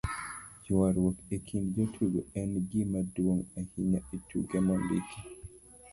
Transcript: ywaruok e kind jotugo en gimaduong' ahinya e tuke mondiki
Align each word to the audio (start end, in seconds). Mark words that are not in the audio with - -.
ywaruok 0.69 1.17
e 1.35 1.37
kind 1.45 1.65
jotugo 1.75 2.19
en 2.41 2.49
gimaduong' 2.69 3.47
ahinya 3.59 3.99
e 4.15 4.17
tuke 4.27 4.57
mondiki 4.65 5.19